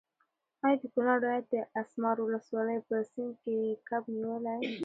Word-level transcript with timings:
ایا 0.65 0.77
د 0.81 0.83
کونړ 0.93 1.07
ولایت 1.21 1.45
د 1.49 1.55
اسمار 1.81 2.17
ولسوالۍ 2.21 2.79
په 2.87 2.95
سیند 3.11 3.33
کې 3.43 3.57
کب 3.89 4.03
نیولی؟ 4.15 4.61